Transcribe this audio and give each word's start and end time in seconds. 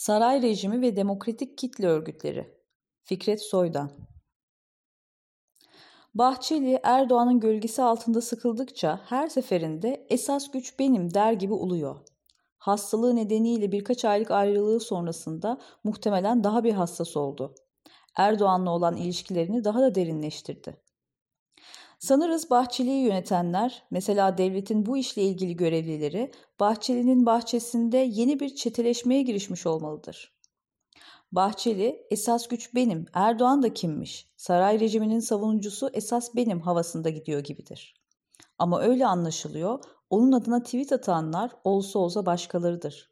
Saray 0.00 0.42
rejimi 0.42 0.80
ve 0.80 0.96
demokratik 0.96 1.58
kitle 1.58 1.86
örgütleri. 1.86 2.58
Fikret 3.02 3.42
Soydan. 3.42 3.90
Bahçeli 6.14 6.80
Erdoğan'ın 6.82 7.40
gölgesi 7.40 7.82
altında 7.82 8.20
sıkıldıkça 8.20 9.00
her 9.06 9.28
seferinde 9.28 10.06
esas 10.10 10.50
güç 10.50 10.78
benim 10.78 11.14
der 11.14 11.32
gibi 11.32 11.52
uluyor. 11.52 11.96
Hastalığı 12.58 13.16
nedeniyle 13.16 13.72
birkaç 13.72 14.04
aylık 14.04 14.30
ayrılığı 14.30 14.80
sonrasında 14.80 15.60
muhtemelen 15.84 16.44
daha 16.44 16.64
bir 16.64 16.72
hassas 16.72 17.16
oldu. 17.16 17.54
Erdoğan'la 18.16 18.70
olan 18.70 18.96
ilişkilerini 18.96 19.64
daha 19.64 19.80
da 19.82 19.94
derinleştirdi. 19.94 20.76
Sanırız 22.00 22.50
Bahçeli'yi 22.50 23.04
yönetenler, 23.04 23.82
mesela 23.90 24.38
devletin 24.38 24.86
bu 24.86 24.96
işle 24.96 25.22
ilgili 25.22 25.56
görevlileri, 25.56 26.32
Bahçeli'nin 26.60 27.26
bahçesinde 27.26 27.96
yeni 27.96 28.40
bir 28.40 28.54
çeteleşmeye 28.54 29.22
girişmiş 29.22 29.66
olmalıdır. 29.66 30.32
Bahçeli, 31.32 32.06
esas 32.10 32.48
güç 32.48 32.74
benim, 32.74 33.06
Erdoğan 33.12 33.62
da 33.62 33.74
kimmiş, 33.74 34.32
saray 34.36 34.80
rejiminin 34.80 35.20
savunucusu 35.20 35.90
esas 35.92 36.34
benim 36.36 36.60
havasında 36.60 37.10
gidiyor 37.10 37.40
gibidir. 37.40 37.94
Ama 38.58 38.80
öyle 38.80 39.06
anlaşılıyor, 39.06 39.84
onun 40.10 40.32
adına 40.32 40.62
tweet 40.62 40.92
atanlar 40.92 41.50
olsa 41.64 41.98
olsa 41.98 42.26
başkalarıdır. 42.26 43.10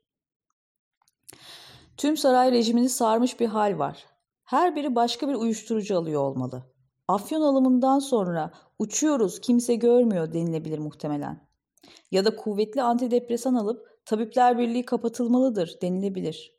Tüm 1.96 2.16
saray 2.16 2.52
rejimini 2.52 2.88
sarmış 2.88 3.40
bir 3.40 3.46
hal 3.46 3.78
var. 3.78 4.06
Her 4.44 4.76
biri 4.76 4.94
başka 4.94 5.28
bir 5.28 5.34
uyuşturucu 5.34 5.98
alıyor 5.98 6.22
olmalı. 6.22 6.77
Afyon 7.08 7.42
alımından 7.42 7.98
sonra 7.98 8.50
uçuyoruz 8.78 9.40
kimse 9.40 9.74
görmüyor 9.74 10.32
denilebilir 10.32 10.78
muhtemelen. 10.78 11.48
Ya 12.10 12.24
da 12.24 12.36
kuvvetli 12.36 12.82
antidepresan 12.82 13.54
alıp 13.54 14.04
Tabipler 14.04 14.58
Birliği 14.58 14.84
kapatılmalıdır 14.84 15.78
denilebilir. 15.82 16.58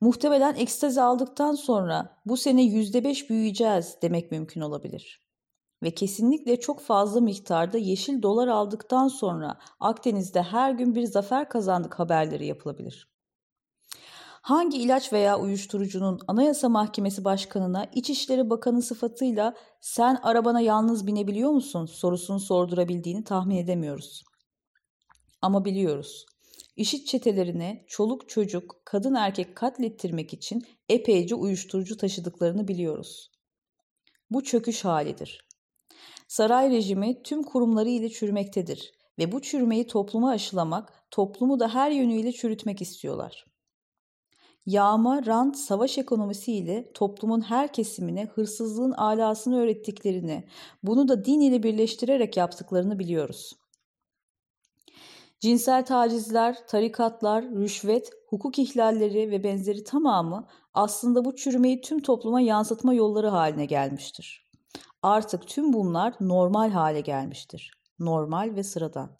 Muhtemelen 0.00 0.54
ekstazi 0.54 1.02
aldıktan 1.02 1.54
sonra 1.54 2.20
bu 2.26 2.36
sene 2.36 2.62
%5 2.62 3.28
büyüyeceğiz 3.28 3.98
demek 4.02 4.30
mümkün 4.30 4.60
olabilir. 4.60 5.28
Ve 5.82 5.90
kesinlikle 5.90 6.60
çok 6.60 6.80
fazla 6.80 7.20
miktarda 7.20 7.78
yeşil 7.78 8.22
dolar 8.22 8.48
aldıktan 8.48 9.08
sonra 9.08 9.58
Akdeniz'de 9.80 10.42
her 10.42 10.70
gün 10.70 10.94
bir 10.94 11.04
zafer 11.04 11.48
kazandık 11.48 11.98
haberleri 11.98 12.46
yapılabilir 12.46 13.17
hangi 14.48 14.78
ilaç 14.78 15.12
veya 15.12 15.38
uyuşturucunun 15.38 16.20
Anayasa 16.26 16.68
Mahkemesi 16.68 17.24
Başkanı'na 17.24 17.86
İçişleri 17.94 18.50
Bakanı 18.50 18.82
sıfatıyla 18.82 19.54
sen 19.80 20.18
arabana 20.22 20.60
yalnız 20.60 21.06
binebiliyor 21.06 21.50
musun 21.50 21.86
sorusunu 21.86 22.40
sordurabildiğini 22.40 23.24
tahmin 23.24 23.56
edemiyoruz. 23.56 24.24
Ama 25.42 25.64
biliyoruz. 25.64 26.26
İşit 26.76 27.06
çetelerini 27.06 27.84
çoluk 27.88 28.28
çocuk, 28.28 28.76
kadın 28.84 29.14
erkek 29.14 29.56
katlettirmek 29.56 30.32
için 30.32 30.66
epeyce 30.88 31.34
uyuşturucu 31.34 31.96
taşıdıklarını 31.96 32.68
biliyoruz. 32.68 33.30
Bu 34.30 34.44
çöküş 34.44 34.84
halidir. 34.84 35.46
Saray 36.28 36.70
rejimi 36.70 37.22
tüm 37.22 37.42
kurumları 37.42 37.88
ile 37.88 38.08
çürümektedir 38.08 38.92
ve 39.18 39.32
bu 39.32 39.42
çürümeyi 39.42 39.86
topluma 39.86 40.30
aşılamak, 40.30 40.92
toplumu 41.10 41.60
da 41.60 41.74
her 41.74 41.90
yönüyle 41.90 42.32
çürütmek 42.32 42.82
istiyorlar. 42.82 43.48
Yağma, 44.68 45.26
rant, 45.26 45.56
savaş 45.56 45.98
ekonomisiyle 45.98 46.92
toplumun 46.92 47.40
her 47.40 47.72
kesimine 47.72 48.26
hırsızlığın 48.26 48.92
alasını 48.92 49.58
öğrettiklerini, 49.58 50.48
bunu 50.82 51.08
da 51.08 51.24
din 51.24 51.40
ile 51.40 51.62
birleştirerek 51.62 52.36
yaptıklarını 52.36 52.98
biliyoruz. 52.98 53.52
Cinsel 55.40 55.84
tacizler, 55.86 56.66
tarikatlar, 56.66 57.44
rüşvet, 57.44 58.10
hukuk 58.26 58.58
ihlalleri 58.58 59.30
ve 59.30 59.44
benzeri 59.44 59.84
tamamı 59.84 60.46
aslında 60.74 61.24
bu 61.24 61.36
çürümeyi 61.36 61.80
tüm 61.80 62.00
topluma 62.00 62.40
yansıtma 62.40 62.94
yolları 62.94 63.28
haline 63.28 63.66
gelmiştir. 63.66 64.50
Artık 65.02 65.48
tüm 65.48 65.72
bunlar 65.72 66.14
normal 66.20 66.70
hale 66.70 67.00
gelmiştir. 67.00 67.72
Normal 67.98 68.54
ve 68.56 68.62
sıradan. 68.62 69.16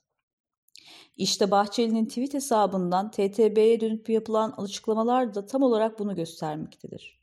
İşte 1.16 1.50
Bahçeli'nin 1.50 2.06
tweet 2.06 2.34
hesabından 2.34 3.10
TTB'ye 3.10 3.80
dönüp 3.80 4.08
yapılan 4.08 4.54
açıklamalar 4.56 5.34
da 5.34 5.46
tam 5.46 5.62
olarak 5.62 5.98
bunu 5.98 6.16
göstermektedir. 6.16 7.18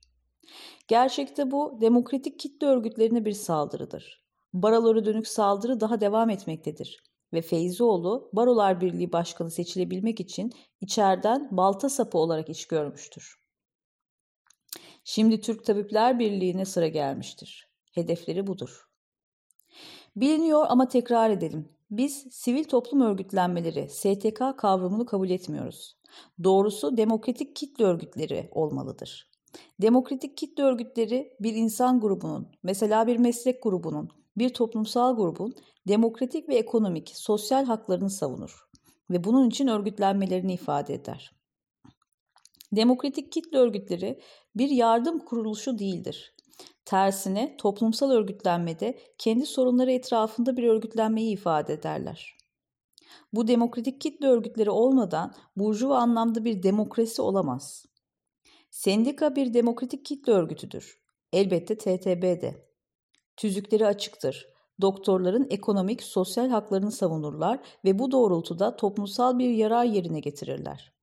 Gerçekte 0.88 1.52
bu 1.52 1.78
demokratik 1.82 2.40
kitle 2.40 2.68
örgütlerine 2.68 3.26
bir 3.26 3.32
saldırıdır. 3.32 4.26
Barolara 4.54 5.06
dönük 5.06 5.28
saldırı 5.28 5.80
daha 5.80 6.02
devam 6.02 6.30
etmektedir 6.30 7.04
ve 7.34 7.42
Feyzoğlu 7.42 8.30
Barolar 8.34 8.82
Birliği 8.82 9.12
Başkanı 9.12 9.52
seçilebilmek 9.52 10.20
için 10.20 10.54
içeriden 10.82 11.48
balta 11.52 11.90
sapı 11.90 12.18
olarak 12.18 12.50
iş 12.50 12.68
görmüştür. 12.68 13.36
Şimdi 15.04 15.42
Türk 15.42 15.66
Tabipler 15.66 16.20
Birliği'ne 16.20 16.66
sıra 16.66 16.88
gelmiştir. 16.88 17.70
Hedefleri 17.92 18.48
budur. 18.48 18.90
Biliniyor 20.16 20.66
ama 20.70 20.88
tekrar 20.88 21.30
edelim. 21.30 21.75
Biz 21.92 22.28
sivil 22.32 22.64
toplum 22.64 23.02
örgütlenmeleri, 23.02 23.90
STK 23.90 24.58
kavramını 24.58 25.06
kabul 25.06 25.30
etmiyoruz. 25.30 25.98
Doğrusu 26.44 26.98
demokratik 26.98 27.56
kitle 27.56 27.86
örgütleri 27.86 28.50
olmalıdır. 28.52 29.32
Demokratik 29.82 30.38
kitle 30.38 30.64
örgütleri 30.64 31.38
bir 31.40 31.54
insan 31.54 32.00
grubunun, 32.00 32.48
mesela 32.64 33.08
bir 33.08 33.18
meslek 33.18 33.64
grubunun, 33.64 34.10
bir 34.38 34.50
toplumsal 34.50 35.16
grubun 35.16 35.56
demokratik 35.88 36.50
ve 36.50 36.56
ekonomik, 36.56 37.12
sosyal 37.16 37.66
haklarını 37.66 38.10
savunur 38.10 38.66
ve 39.10 39.24
bunun 39.24 39.50
için 39.50 39.68
örgütlenmelerini 39.68 40.54
ifade 40.54 40.94
eder. 40.94 41.36
Demokratik 42.72 43.32
kitle 43.32 43.58
örgütleri 43.58 44.22
bir 44.56 44.70
yardım 44.70 45.20
kuruluşu 45.20 45.80
değildir. 45.80 46.35
Tersine 46.86 47.58
toplumsal 47.58 48.12
örgütlenmede 48.12 49.00
kendi 49.18 49.46
sorunları 49.46 49.92
etrafında 49.92 50.58
bir 50.58 50.64
örgütlenmeyi 50.64 51.34
ifade 51.34 51.74
ederler. 51.74 52.38
Bu 53.34 53.48
demokratik 53.48 54.02
kitle 54.02 54.28
örgütleri 54.28 54.70
olmadan 54.70 55.34
burjuva 55.58 55.98
anlamda 55.98 56.46
bir 56.46 56.64
demokrasi 56.64 57.22
olamaz. 57.22 57.86
Sendika 58.72 59.36
bir 59.36 59.54
demokratik 59.54 60.06
kitle 60.06 60.34
örgütüdür. 60.34 61.00
Elbette 61.34 61.78
TTB 61.78 62.42
de. 62.42 62.66
Tüzükleri 63.38 63.86
açıktır. 63.86 64.48
Doktorların 64.82 65.48
ekonomik, 65.50 66.04
sosyal 66.04 66.50
haklarını 66.50 66.92
savunurlar 66.92 67.60
ve 67.86 68.00
bu 68.00 68.12
doğrultuda 68.12 68.76
toplumsal 68.76 69.40
bir 69.40 69.50
yarar 69.50 69.84
yerine 69.84 70.20
getirirler. 70.20 70.94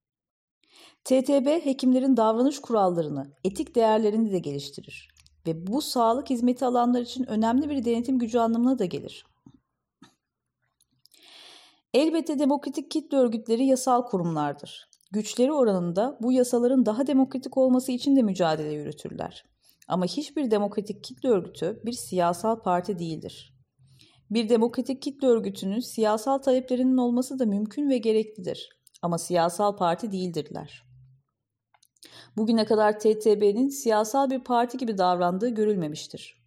TTB 1.04 1.65
hekimlerin 1.65 2.16
davranış 2.16 2.60
kurallarını, 2.60 3.32
etik 3.44 3.75
değerlerini 3.75 4.32
de 4.32 4.38
geliştirir 4.38 5.11
ve 5.47 5.66
bu 5.66 5.82
sağlık 5.82 6.30
hizmeti 6.30 6.64
alanlar 6.64 7.00
için 7.00 7.30
önemli 7.30 7.70
bir 7.70 7.84
denetim 7.84 8.19
gücü 8.19 8.38
anlamına 8.38 8.78
da 8.78 8.84
gelir. 8.84 9.26
Elbette 11.94 12.38
demokratik 12.38 12.91
kitle 12.91 13.16
örgütleri 13.16 13.66
yasal 13.66 14.03
kurumlardır. 14.03 14.88
Güçleri 15.12 15.53
oranında 15.53 16.19
bu 16.22 16.32
yasaların 16.32 16.86
daha 16.86 17.06
demokratik 17.06 17.56
olması 17.56 17.92
için 17.92 18.16
de 18.16 18.22
mücadele 18.22 18.72
yürütürler. 18.72 19.44
Ama 19.88 20.04
hiçbir 20.04 20.50
demokratik 20.50 21.04
kitle 21.04 21.28
örgütü 21.28 21.80
bir 21.84 21.92
siyasal 21.92 22.60
parti 22.62 22.98
değildir. 22.98 23.54
Bir 24.30 24.48
demokratik 24.48 25.03
kitle 25.03 25.28
örgütünün 25.28 25.80
siyasal 25.80 26.38
taleplerinin 26.38 26.97
olması 26.97 27.38
da 27.38 27.47
mümkün 27.47 27.91
ve 27.91 27.98
gereklidir. 27.98 28.69
Ama 29.03 29.19
siyasal 29.19 29.76
parti 29.76 30.12
değildirler. 30.12 30.91
Bugüne 32.36 32.64
kadar 32.64 32.98
TTB'nin 32.98 33.68
siyasal 33.68 34.30
bir 34.30 34.38
parti 34.38 34.78
gibi 34.78 34.98
davrandığı 34.98 35.48
görülmemiştir. 35.48 36.42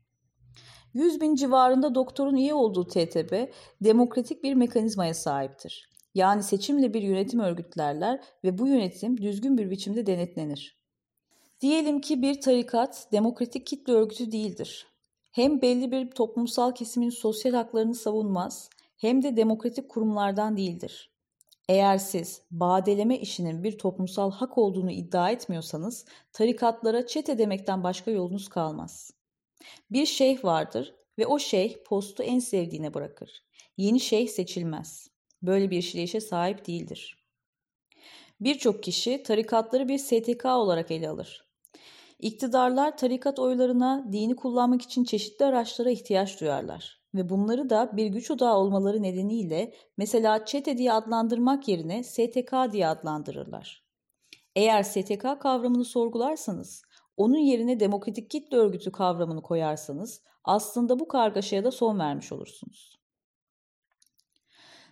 100 0.94 1.22
bin 1.22 1.36
civarında 1.36 1.96
doktorun 1.96 2.36
iyi 2.36 2.54
olduğu 2.54 2.88
TTB 2.88 3.48
demokratik 3.82 4.44
bir 4.44 4.54
mekanizmaya 4.54 5.14
sahiptir. 5.14 5.90
Yani 6.14 6.44
seçimle 6.44 6.94
bir 6.94 7.02
yönetim 7.02 7.40
örgütlerler 7.40 8.24
ve 8.44 8.58
bu 8.58 8.68
yönetim 8.68 9.22
düzgün 9.22 9.58
bir 9.58 9.72
biçimde 9.72 10.06
denetlenir. 10.06 10.80
Diyelim 11.62 12.02
ki 12.02 12.22
bir 12.22 12.42
tarikat 12.42 13.08
demokratik 13.12 13.68
kitle 13.68 13.94
örgütü 13.94 14.32
değildir. 14.32 14.88
Hem 15.32 15.62
belli 15.62 15.92
bir 15.92 16.12
toplumsal 16.12 16.72
kesimin 16.72 17.10
sosyal 17.10 17.54
haklarını 17.54 17.96
savunmaz 17.96 18.70
hem 18.98 19.24
de 19.24 19.38
demokratik 19.38 19.90
kurumlardan 19.90 20.58
değildir. 20.58 21.15
Eğer 21.70 21.98
siz 21.98 22.42
badeleme 22.52 23.20
işinin 23.20 23.64
bir 23.64 23.78
toplumsal 23.78 24.32
hak 24.32 24.58
olduğunu 24.58 24.92
iddia 24.92 25.32
etmiyorsanız 25.32 26.06
tarikatlara 26.34 27.08
çete 27.08 27.38
demekten 27.38 27.84
başka 27.84 28.12
yolunuz 28.12 28.50
kalmaz. 28.50 29.12
Bir 29.92 30.06
şeyh 30.06 30.44
vardır 30.44 30.96
ve 31.18 31.28
o 31.28 31.40
şeyh 31.40 31.78
postu 31.86 32.24
en 32.24 32.40
sevdiğine 32.40 32.94
bırakır. 32.94 33.44
Yeni 33.78 34.00
şeyh 34.00 34.28
seçilmez. 34.28 35.08
Böyle 35.42 35.72
bir 35.72 35.78
işleyişe 35.78 36.22
sahip 36.22 36.68
değildir. 36.68 37.26
Birçok 38.42 38.84
kişi 38.84 39.24
tarikatları 39.24 39.88
bir 39.88 39.98
STK 39.98 40.46
olarak 40.46 40.92
ele 40.92 41.10
alır. 41.10 41.46
İktidarlar 42.20 42.98
tarikat 42.98 43.40
oylarına 43.40 44.06
dini 44.12 44.36
kullanmak 44.36 44.82
için 44.82 45.04
çeşitli 45.04 45.46
araçlara 45.46 45.90
ihtiyaç 45.90 46.42
duyarlar 46.42 47.05
ve 47.16 47.30
bunları 47.30 47.70
da 47.70 47.98
bir 47.98 48.08
güç 48.08 48.32
odağı 48.32 48.58
olmaları 48.58 49.02
nedeniyle 49.02 49.74
mesela 49.98 50.46
çete 50.46 50.78
diye 50.78 50.94
adlandırmak 50.94 51.68
yerine 51.68 52.04
STK 52.04 52.54
diye 52.72 52.88
adlandırırlar. 52.88 53.86
Eğer 54.56 54.84
STK 54.84 55.40
kavramını 55.40 55.86
sorgularsanız, 55.86 56.82
onun 57.18 57.38
yerine 57.38 57.80
demokratik 57.80 58.30
kitle 58.30 58.58
örgütü 58.58 58.92
kavramını 58.92 59.42
koyarsanız 59.42 60.22
aslında 60.44 61.00
bu 61.00 61.08
kargaşaya 61.08 61.64
da 61.64 61.72
son 61.72 62.00
vermiş 62.00 62.32
olursunuz. 62.32 63.00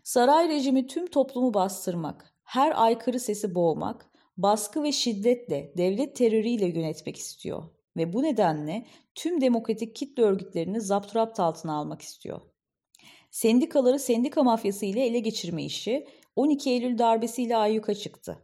Saray 0.03 0.49
rejimi 0.49 0.87
tüm 0.87 1.07
toplumu 1.07 1.53
bastırmak, 1.53 2.33
her 2.43 2.83
aykırı 2.83 3.19
sesi 3.19 3.55
boğmak, 3.55 4.11
baskı 4.37 4.83
ve 4.83 4.91
şiddetle, 4.91 5.73
devlet 5.77 6.15
terörüyle 6.15 6.65
yönetmek 6.65 7.17
istiyor 7.17 7.63
ve 7.97 8.13
bu 8.13 8.23
nedenle 8.23 8.85
tüm 9.15 9.41
demokratik 9.41 9.95
kitle 9.95 10.23
örgütlerini 10.23 10.81
zapturapt 10.81 11.39
altına 11.39 11.75
almak 11.75 12.01
istiyor. 12.01 12.41
Sendikaları 13.31 13.99
sendika 13.99 14.43
mafyası 14.43 14.85
ile 14.85 15.05
ele 15.05 15.19
geçirme 15.19 15.63
işi 15.63 16.07
12 16.35 16.69
Eylül 16.69 16.97
darbesiyle 16.97 17.57
ayyuka 17.57 17.95
çıktı. 17.95 18.39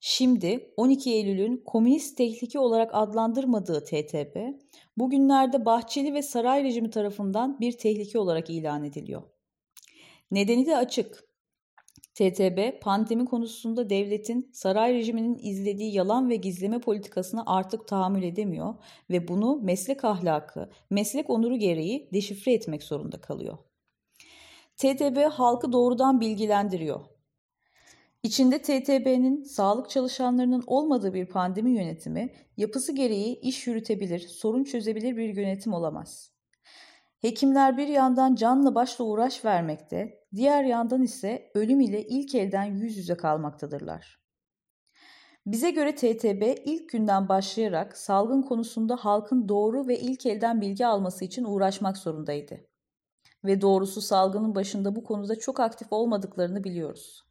Şimdi 0.00 0.72
12 0.76 1.12
Eylül'ün 1.12 1.62
komünist 1.66 2.16
tehlike 2.16 2.58
olarak 2.58 2.90
adlandırmadığı 2.92 3.84
TTP, 3.84 4.38
bugünlerde 4.96 5.64
Bahçeli 5.64 6.14
ve 6.14 6.22
saray 6.22 6.64
rejimi 6.64 6.90
tarafından 6.90 7.60
bir 7.60 7.78
tehlike 7.78 8.18
olarak 8.18 8.50
ilan 8.50 8.84
ediliyor. 8.84 9.22
Nedeni 10.30 10.66
de 10.66 10.76
açık. 10.76 11.25
TTB, 12.16 12.80
pandemi 12.80 13.24
konusunda 13.24 13.90
devletin 13.90 14.50
saray 14.52 14.94
rejiminin 14.94 15.38
izlediği 15.42 15.94
yalan 15.94 16.30
ve 16.30 16.36
gizleme 16.36 16.80
politikasını 16.80 17.42
artık 17.46 17.88
tahammül 17.88 18.22
edemiyor 18.22 18.74
ve 19.10 19.28
bunu 19.28 19.60
meslek 19.62 20.04
ahlakı, 20.04 20.70
meslek 20.90 21.30
onuru 21.30 21.56
gereği 21.56 22.08
deşifre 22.12 22.52
etmek 22.52 22.82
zorunda 22.82 23.20
kalıyor. 23.20 23.58
TTB 24.76 25.30
halkı 25.30 25.72
doğrudan 25.72 26.20
bilgilendiriyor. 26.20 27.00
İçinde 28.22 28.62
TTB'nin 28.62 29.42
sağlık 29.42 29.90
çalışanlarının 29.90 30.64
olmadığı 30.66 31.14
bir 31.14 31.26
pandemi 31.26 31.70
yönetimi 31.70 32.34
yapısı 32.56 32.94
gereği 32.94 33.40
iş 33.40 33.66
yürütebilir, 33.66 34.18
sorun 34.18 34.64
çözebilir 34.64 35.16
bir 35.16 35.36
yönetim 35.36 35.72
olamaz. 35.72 36.35
Hekimler 37.26 37.76
bir 37.76 37.88
yandan 37.88 38.34
canla 38.34 38.74
başla 38.74 39.04
uğraş 39.04 39.44
vermekte, 39.44 40.24
diğer 40.34 40.64
yandan 40.64 41.02
ise 41.02 41.50
ölüm 41.54 41.80
ile 41.80 42.06
ilk 42.06 42.34
elden 42.34 42.64
yüz 42.64 42.96
yüze 42.96 43.16
kalmaktadırlar. 43.16 44.20
Bize 45.46 45.70
göre 45.70 45.94
TTB 45.94 46.42
ilk 46.64 46.88
günden 46.88 47.28
başlayarak 47.28 47.96
salgın 47.96 48.42
konusunda 48.42 48.96
halkın 48.96 49.48
doğru 49.48 49.88
ve 49.88 50.00
ilk 50.00 50.26
elden 50.26 50.60
bilgi 50.60 50.86
alması 50.86 51.24
için 51.24 51.44
uğraşmak 51.44 51.96
zorundaydı. 51.96 52.60
Ve 53.44 53.60
doğrusu 53.60 54.00
salgının 54.00 54.54
başında 54.54 54.96
bu 54.96 55.04
konuda 55.04 55.38
çok 55.38 55.60
aktif 55.60 55.92
olmadıklarını 55.92 56.64
biliyoruz. 56.64 57.24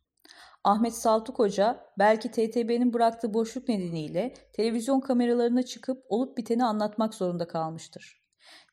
Ahmet 0.63 0.95
Saltuk 0.95 1.39
Hoca 1.39 1.86
belki 2.00 2.31
TTB'nin 2.31 2.94
bıraktığı 2.94 3.33
boşluk 3.33 3.69
nedeniyle 3.69 4.33
televizyon 4.53 5.00
kameralarına 5.00 5.63
çıkıp 5.63 6.03
olup 6.09 6.38
biteni 6.38 6.65
anlatmak 6.65 7.13
zorunda 7.13 7.48
kalmıştır. 7.48 8.25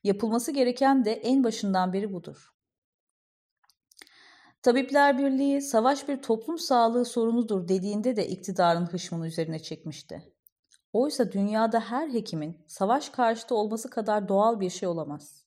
Yapılması 0.03 0.51
gereken 0.51 1.05
de 1.05 1.13
en 1.13 1.43
başından 1.43 1.93
beri 1.93 2.13
budur. 2.13 2.53
Tabipler 4.61 5.17
Birliği 5.17 5.61
savaş 5.61 6.07
bir 6.07 6.21
toplum 6.21 6.57
sağlığı 6.57 7.05
sorunudur 7.05 7.67
dediğinde 7.67 8.15
de 8.15 8.27
iktidarın 8.27 8.85
hışmını 8.85 9.27
üzerine 9.27 9.59
çekmişti. 9.59 10.33
Oysa 10.93 11.31
dünyada 11.31 11.79
her 11.79 12.09
hekimin 12.09 12.65
savaş 12.67 13.09
karşıtı 13.09 13.55
olması 13.55 13.89
kadar 13.89 14.29
doğal 14.29 14.59
bir 14.59 14.69
şey 14.69 14.89
olamaz. 14.89 15.45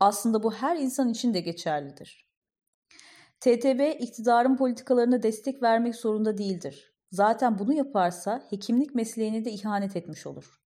Aslında 0.00 0.42
bu 0.42 0.52
her 0.54 0.76
insan 0.76 1.08
için 1.08 1.34
de 1.34 1.40
geçerlidir. 1.40 2.26
TTB 3.40 4.00
iktidarın 4.00 4.56
politikalarına 4.56 5.22
destek 5.22 5.62
vermek 5.62 5.94
zorunda 5.96 6.38
değildir. 6.38 6.94
Zaten 7.10 7.58
bunu 7.58 7.72
yaparsa 7.72 8.46
hekimlik 8.50 8.94
mesleğine 8.94 9.44
de 9.44 9.50
ihanet 9.50 9.96
etmiş 9.96 10.26
olur. 10.26 10.65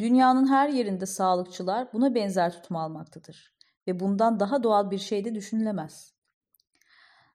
Dünyanın 0.00 0.46
her 0.46 0.68
yerinde 0.68 1.06
sağlıkçılar 1.06 1.92
buna 1.92 2.14
benzer 2.14 2.52
tutum 2.52 2.76
almaktadır 2.76 3.54
ve 3.86 4.00
bundan 4.00 4.40
daha 4.40 4.62
doğal 4.62 4.90
bir 4.90 4.98
şey 4.98 5.24
de 5.24 5.34
düşünülemez. 5.34 6.14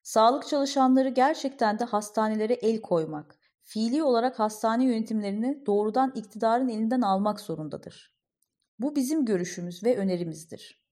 Sağlık 0.04 0.48
çalışanları 0.48 1.10
gerçekten 1.10 1.80
de 1.80 1.84
hastanelere 1.84 2.54
el 2.54 2.82
koymak, 2.82 3.38
fiili 3.64 4.04
olarak 4.04 4.40
hastane 4.40 4.86
yönetimlerini 4.86 5.66
doğrudan 5.66 6.12
iktidarın 6.16 6.70
elinden 6.70 7.02
almak 7.02 7.40
zorundadır. 7.40 8.16
Bu 8.80 8.96
bizim 8.96 9.26
görüşümüz 9.26 9.84
ve 9.84 9.98
önerimizdir. 9.98 10.86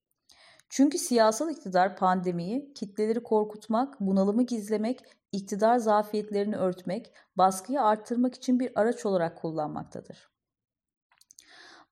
Çünkü 0.70 0.98
siyasal 0.98 1.50
iktidar 1.50 1.98
pandemiyi 1.98 2.74
kitleleri 2.74 3.24
korkutmak, 3.24 4.00
bunalımı 4.00 4.44
gizlemek, 4.44 5.00
iktidar 5.32 5.78
zafiyetlerini 5.78 6.56
örtmek, 6.56 7.14
baskıyı 7.38 7.82
arttırmak 7.82 8.36
için 8.36 8.60
bir 8.60 8.80
araç 8.80 9.06
olarak 9.06 9.38
kullanmaktadır. 9.38 10.33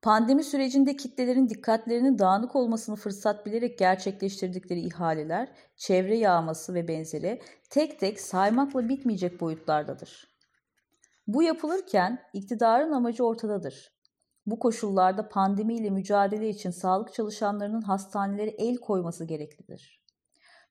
Pandemi 0.01 0.44
sürecinde 0.44 0.95
kitlelerin 0.95 1.50
dikkatlerinin 1.50 2.19
dağınık 2.19 2.56
olmasını 2.56 2.95
fırsat 2.95 3.45
bilerek 3.45 3.80
gerçekleştirdikleri 3.80 4.80
ihaleler, 4.80 5.50
çevre 5.77 6.18
yağması 6.18 6.74
ve 6.74 6.88
benzeri 6.88 7.42
tek 7.69 8.00
tek 8.00 8.21
saymakla 8.21 8.89
bitmeyecek 8.89 9.42
boyutlardadır. 9.42 10.27
Bu 11.27 11.44
yapılırken 11.44 12.19
iktidarın 12.33 12.92
amacı 12.92 13.25
ortadadır. 13.25 13.92
Bu 14.45 14.59
koşullarda 14.59 15.30
pandemiyle 15.30 15.89
mücadele 15.89 16.50
için 16.50 16.71
sağlık 16.71 17.13
çalışanlarının 17.13 17.81
hastanelere 17.81 18.50
el 18.50 18.77
koyması 18.77 19.25
gereklidir. 19.25 20.01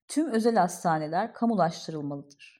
Tüm 0.09 0.31
özel 0.31 0.57
hastaneler 0.57 1.33
kamulaştırılmalıdır. 1.33 2.60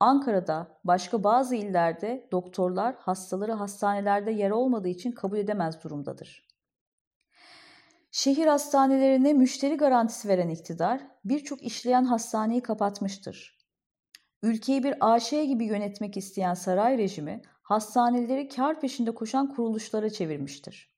Ankara'da, 0.00 0.80
başka 0.84 1.24
bazı 1.24 1.54
illerde 1.54 2.28
doktorlar 2.32 2.94
hastaları 2.98 3.52
hastanelerde 3.52 4.30
yer 4.30 4.50
olmadığı 4.50 4.88
için 4.88 5.12
kabul 5.12 5.38
edemez 5.38 5.82
durumdadır. 5.84 6.48
Şehir 8.10 8.46
hastanelerine 8.46 9.32
müşteri 9.32 9.76
garantisi 9.76 10.28
veren 10.28 10.48
iktidar 10.48 11.00
birçok 11.24 11.62
işleyen 11.62 12.04
hastaneyi 12.04 12.62
kapatmıştır. 12.62 13.58
Ülkeyi 14.42 14.84
bir 14.84 14.94
AŞ 15.00 15.30
gibi 15.30 15.64
yönetmek 15.64 16.16
isteyen 16.16 16.54
saray 16.54 16.98
rejimi 16.98 17.42
hastaneleri 17.62 18.48
kar 18.48 18.80
peşinde 18.80 19.14
koşan 19.14 19.54
kuruluşlara 19.54 20.10
çevirmiştir. 20.10 20.94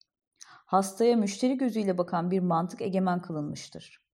Hastaya 0.46 1.16
müşteri 1.16 1.58
gözüyle 1.58 1.98
bakan 1.98 2.30
bir 2.30 2.40
mantık 2.40 2.82
egemen 2.82 3.22
kılınmıştır 3.22 4.09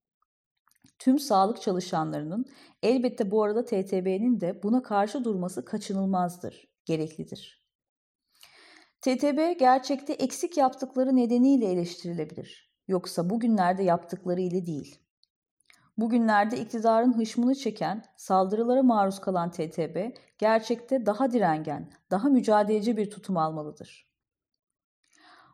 tüm 0.98 1.18
sağlık 1.18 1.62
çalışanlarının 1.62 2.44
elbette 2.82 3.30
bu 3.30 3.42
arada 3.42 3.64
TTB'nin 3.64 4.40
de 4.40 4.62
buna 4.62 4.82
karşı 4.82 5.24
durması 5.24 5.64
kaçınılmazdır, 5.64 6.68
gereklidir. 6.84 7.66
TTB 9.00 9.58
gerçekte 9.58 10.12
eksik 10.12 10.56
yaptıkları 10.56 11.16
nedeniyle 11.16 11.66
eleştirilebilir. 11.66 12.72
Yoksa 12.88 13.30
bugünlerde 13.30 13.82
yaptıkları 13.82 14.40
ile 14.40 14.66
değil. 14.66 14.98
Bugünlerde 15.98 16.60
iktidarın 16.60 17.18
hışmını 17.18 17.54
çeken, 17.54 18.04
saldırılara 18.16 18.82
maruz 18.82 19.20
kalan 19.20 19.50
TTB 19.50 20.10
gerçekte 20.38 21.06
daha 21.06 21.32
direngen, 21.32 21.92
daha 22.10 22.28
mücadeleci 22.28 22.96
bir 22.96 23.10
tutum 23.10 23.36
almalıdır. 23.36 24.06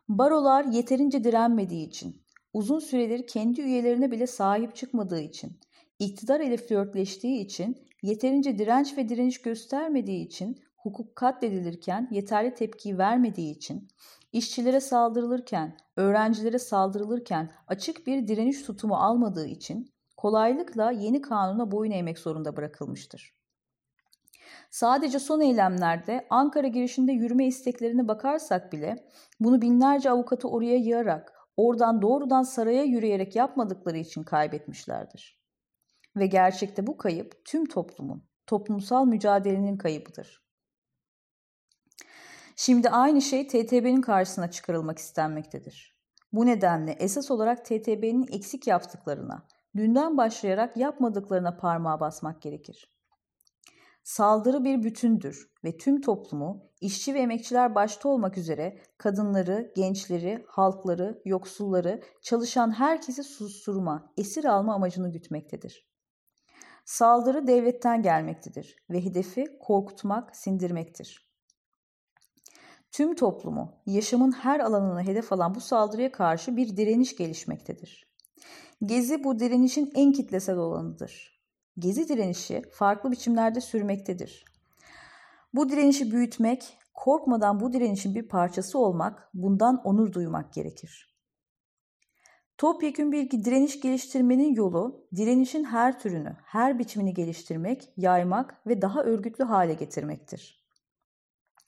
Barolar 0.09 0.65
yeterince 0.65 1.23
direnmediği 1.23 1.87
için, 1.87 2.22
uzun 2.53 2.79
süredir 2.79 3.27
kendi 3.27 3.61
üyelerine 3.61 4.11
bile 4.11 4.27
sahip 4.27 4.75
çıkmadığı 4.75 5.19
için, 5.19 5.59
iktidar 5.99 6.39
ile 6.39 6.57
flörtleştiği 6.57 7.45
için, 7.45 7.87
yeterince 8.01 8.57
direnç 8.57 8.97
ve 8.97 9.09
direniş 9.09 9.41
göstermediği 9.41 10.25
için, 10.25 10.63
hukuk 10.77 11.15
katledilirken 11.15 12.07
yeterli 12.11 12.53
tepki 12.53 12.97
vermediği 12.97 13.55
için, 13.55 13.87
işçilere 14.31 14.79
saldırılırken, 14.79 15.77
öğrencilere 15.95 16.59
saldırılırken 16.59 17.51
açık 17.67 18.07
bir 18.07 18.27
direniş 18.27 18.63
tutumu 18.63 18.95
almadığı 18.95 19.47
için 19.47 19.93
kolaylıkla 20.17 20.91
yeni 20.91 21.21
kanuna 21.21 21.71
boyun 21.71 21.91
eğmek 21.91 22.19
zorunda 22.19 22.57
bırakılmıştır. 22.57 23.33
Sadece 24.69 25.19
son 25.19 25.41
eylemlerde 25.41 26.27
Ankara 26.29 26.67
girişinde 26.67 27.11
yürüme 27.11 27.47
isteklerine 27.47 28.07
bakarsak 28.07 28.73
bile 28.73 29.07
bunu 29.39 29.61
binlerce 29.61 30.09
avukatı 30.09 30.47
oraya 30.47 30.75
yığarak 30.75 31.32
oradan 31.57 32.01
doğrudan 32.01 32.43
saraya 32.43 32.83
yürüyerek 32.83 33.35
yapmadıkları 33.35 33.97
için 33.97 34.23
kaybetmişlerdir. 34.23 35.43
Ve 36.15 36.27
gerçekte 36.27 36.87
bu 36.87 36.97
kayıp 36.97 37.45
tüm 37.45 37.65
toplumun, 37.65 38.23
toplumsal 38.47 39.05
mücadelenin 39.05 39.77
kaybıdır. 39.77 40.43
Şimdi 42.55 42.89
aynı 42.89 43.21
şey 43.21 43.47
TTB'nin 43.47 44.01
karşısına 44.01 44.51
çıkarılmak 44.51 44.97
istenmektedir. 44.97 45.97
Bu 46.33 46.45
nedenle 46.45 46.91
esas 46.91 47.31
olarak 47.31 47.65
TTB'nin 47.65 48.27
eksik 48.31 48.67
yaptıklarına, 48.67 49.47
dünden 49.75 50.17
başlayarak 50.17 50.77
yapmadıklarına 50.77 51.57
parmağı 51.57 51.99
basmak 51.99 52.41
gerekir. 52.41 52.92
Saldırı 54.03 54.63
bir 54.63 54.83
bütündür 54.83 55.51
ve 55.63 55.77
tüm 55.77 56.01
toplumu, 56.01 56.71
işçi 56.81 57.13
ve 57.13 57.19
emekçiler 57.19 57.75
başta 57.75 58.09
olmak 58.09 58.37
üzere 58.37 58.81
kadınları, 58.97 59.71
gençleri, 59.75 60.45
halkları, 60.47 61.21
yoksulları, 61.25 62.03
çalışan 62.21 62.71
herkesi 62.71 63.23
susturma, 63.23 64.13
esir 64.17 64.45
alma 64.45 64.73
amacını 64.73 65.11
gütmektedir. 65.11 65.87
Saldırı 66.85 67.47
devletten 67.47 68.01
gelmektedir 68.01 68.75
ve 68.89 69.05
hedefi 69.05 69.57
korkutmak, 69.59 70.35
sindirmektir. 70.35 71.33
Tüm 72.91 73.15
toplumu, 73.15 73.81
yaşamın 73.85 74.31
her 74.31 74.59
alanını 74.59 75.03
hedef 75.03 75.33
alan 75.33 75.55
bu 75.55 75.61
saldırıya 75.61 76.11
karşı 76.11 76.57
bir 76.57 76.77
direniş 76.77 77.15
gelişmektedir. 77.15 78.13
Gezi 78.85 79.23
bu 79.23 79.39
direnişin 79.39 79.91
en 79.95 80.11
kitlesel 80.11 80.57
olanıdır. 80.57 81.42
Gezi 81.79 82.07
direnişi 82.07 82.61
farklı 82.71 83.11
biçimlerde 83.11 83.61
sürmektedir. 83.61 84.45
Bu 85.53 85.69
direnişi 85.69 86.11
büyütmek, 86.11 86.77
korkmadan 86.93 87.59
bu 87.59 87.73
direnişin 87.73 88.15
bir 88.15 88.27
parçası 88.27 88.79
olmak, 88.79 89.29
bundan 89.33 89.81
onur 89.83 90.13
duymak 90.13 90.53
gerekir. 90.53 91.13
Topyekün 92.57 93.11
bir 93.11 93.31
direniş 93.31 93.79
geliştirmenin 93.79 94.55
yolu, 94.55 95.07
direnişin 95.15 95.63
her 95.63 95.99
türünü, 95.99 96.37
her 96.43 96.79
biçimini 96.79 97.13
geliştirmek, 97.13 97.89
yaymak 97.97 98.67
ve 98.67 98.81
daha 98.81 99.03
örgütlü 99.03 99.43
hale 99.43 99.73
getirmektir. 99.73 100.63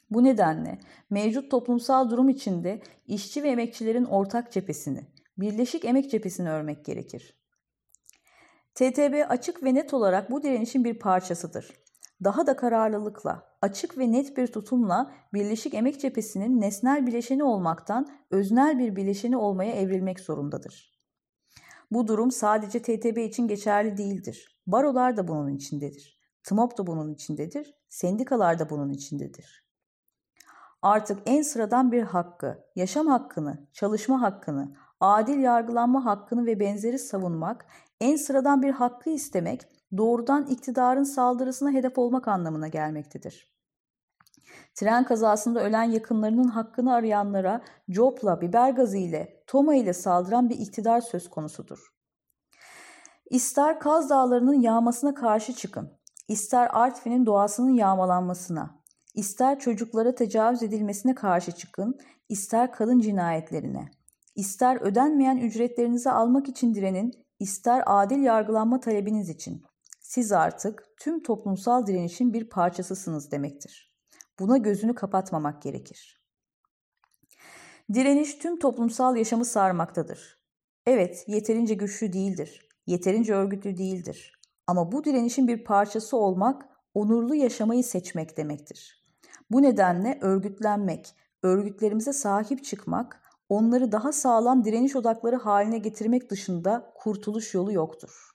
Bu 0.10 0.24
nedenle 0.24 0.80
mevcut 1.10 1.52
toplumsal 1.52 2.10
durum 2.10 2.30
içinde 2.30 2.82
işçi 3.08 3.44
ve 3.44 3.50
emekçilerin 3.50 4.06
ortak 4.06 4.52
cephesini, 4.52 5.08
birleşik 5.38 5.86
emek 5.86 6.12
cephesini 6.12 6.50
örmek 6.50 6.86
gerekir. 6.86 7.45
TTB 8.76 9.30
açık 9.30 9.64
ve 9.64 9.74
net 9.74 9.94
olarak 9.94 10.32
bu 10.32 10.44
direnişin 10.44 10.84
bir 10.84 11.00
parçasıdır. 11.00 11.74
Daha 12.24 12.48
da 12.48 12.56
kararlılıkla, 12.56 13.58
açık 13.62 13.98
ve 13.98 14.12
net 14.12 14.38
bir 14.38 14.48
tutumla 14.48 15.12
Birleşik 15.34 15.74
Emek 15.74 16.02
Cephesi'nin 16.02 16.62
nesnel 16.62 17.08
bileşeni 17.08 17.44
olmaktan 17.44 18.08
öznel 18.32 18.80
bir 18.80 18.96
bileşeni 18.96 19.38
olmaya 19.38 19.72
evrilmek 19.72 20.20
zorundadır. 20.20 21.00
Bu 21.92 22.08
durum 22.08 22.32
sadece 22.32 22.82
TTB 22.82 23.18
için 23.18 23.48
geçerli 23.48 23.98
değildir. 23.98 24.62
Barolar 24.68 25.18
da 25.18 25.28
bunun 25.28 25.56
içindedir. 25.56 26.20
TMOP 26.44 26.78
da 26.78 26.88
bunun 26.88 27.14
içindedir. 27.14 27.74
Sendikalar 27.90 28.60
da 28.60 28.70
bunun 28.70 28.90
içindedir. 28.90 29.66
Artık 30.82 31.20
en 31.26 31.42
sıradan 31.42 31.92
bir 31.92 32.04
hakkı, 32.04 32.66
yaşam 32.76 33.08
hakkını, 33.08 33.68
çalışma 33.74 34.22
hakkını, 34.22 34.76
adil 35.00 35.40
yargılanma 35.40 36.06
hakkını 36.06 36.46
ve 36.46 36.60
benzeri 36.60 37.00
savunmak, 37.00 37.66
en 38.02 38.16
sıradan 38.16 38.62
bir 38.62 38.72
hakkı 38.72 39.10
istemek, 39.10 39.68
doğrudan 39.98 40.46
iktidarın 40.46 41.04
saldırısına 41.04 41.72
hedef 41.72 41.98
olmak 41.98 42.28
anlamına 42.28 42.68
gelmektedir. 42.68 43.56
Tren 44.76 45.04
kazasında 45.04 45.64
ölen 45.64 45.84
yakınlarının 45.84 46.48
hakkını 46.48 46.94
arayanlara 46.94 47.62
copla, 47.92 48.42
biber 48.42 48.70
gazı 48.70 48.98
ile, 48.98 49.44
toma 49.48 49.76
ile 49.76 49.94
saldıran 49.94 50.50
bir 50.50 50.60
iktidar 50.60 51.02
söz 51.02 51.30
konusudur. 51.30 51.96
İster 53.30 53.80
Kaz 53.80 54.10
Dağları'nın 54.10 54.62
yağmasına 54.62 55.14
karşı 55.14 55.54
çıkın, 55.54 55.92
ister 56.28 56.70
Artvin'in 56.72 57.26
doğasının 57.26 57.74
yağmalanmasına, 57.74 58.80
ister 59.14 59.60
çocuklara 59.60 60.16
tecavüz 60.16 60.64
edilmesine 60.64 61.16
karşı 61.16 61.52
çıkın, 61.52 62.00
ister 62.30 62.72
kadın 62.72 63.00
cinayetlerine, 63.00 63.92
ister 64.36 64.82
ödenmeyen 64.82 65.38
ücretlerinizi 65.38 66.10
almak 66.10 66.50
için 66.50 66.74
direnin, 66.74 67.26
ister 67.40 67.84
adil 67.86 68.24
yargılanma 68.24 68.80
talebiniz 68.80 69.30
için. 69.30 69.64
Siz 70.02 70.32
artık 70.32 70.84
tüm 71.00 71.24
toplumsal 71.24 71.88
direnişin 71.88 72.34
bir 72.34 72.50
parçasısınız 72.50 73.32
demektir. 73.32 73.96
Buna 74.40 74.58
gözünü 74.58 74.96
kapatmamak 74.96 75.62
gerekir. 75.62 76.26
Direniş 77.94 78.36
tüm 78.36 78.60
toplumsal 78.60 79.18
yaşamı 79.18 79.46
sarmaktadır. 79.46 80.46
Evet, 80.86 81.24
yeterince 81.28 81.74
güçlü 81.74 82.14
değildir. 82.14 82.70
Yeterince 82.88 83.34
örgütlü 83.34 83.78
değildir. 83.78 84.40
Ama 84.68 84.92
bu 84.92 85.04
direnişin 85.04 85.48
bir 85.48 85.64
parçası 85.64 86.18
olmak, 86.18 86.66
onurlu 86.94 87.36
yaşamayı 87.36 87.84
seçmek 87.84 88.38
demektir. 88.38 89.06
Bu 89.52 89.62
nedenle 89.62 90.20
örgütlenmek, 90.22 91.16
örgütlerimize 91.44 92.14
sahip 92.14 92.64
çıkmak, 92.64 93.22
onları 93.50 93.92
daha 93.92 94.12
sağlam 94.12 94.64
direniş 94.64 94.96
odakları 94.96 95.36
haline 95.36 95.78
getirmek 95.78 96.30
dışında 96.30 96.92
kurtuluş 96.96 97.54
yolu 97.54 97.74
yoktur. 97.74 98.35